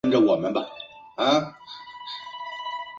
[0.03, 1.55] 出身于茨城县。